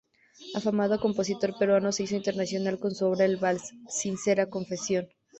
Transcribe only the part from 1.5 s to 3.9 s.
peruano, se hizo internacional con su obra el vals,